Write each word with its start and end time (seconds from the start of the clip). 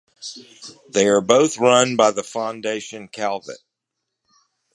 They 0.89 1.07
are 1.07 1.21
both 1.21 1.59
run 1.59 1.95
by 1.95 2.09
the 2.09 2.23
Fondation 2.23 3.11
Calvet. 3.11 3.59